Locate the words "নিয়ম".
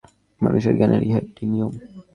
1.45-1.71